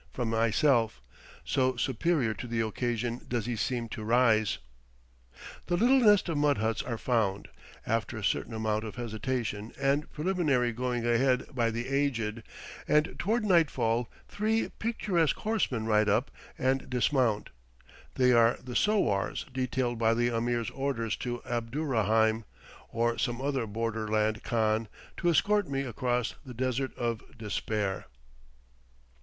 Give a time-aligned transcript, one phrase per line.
[0.11, 0.99] from myself,
[1.45, 4.57] so superior to the occasion does he seem to rise.
[5.67, 7.49] The little nest of mud huts are found,
[7.85, 12.41] after a certain amount of hesitation and preliminary going ahead by "The Aged,"
[12.87, 17.51] and toward nightfall three picturesque horsemen ride up and dismount;
[18.15, 22.45] they are the sowars detailed by the Ameer's orders to Abdurraheim,
[22.89, 24.87] or some other border land khan,
[25.17, 28.07] to escort me across the Desert of Despair.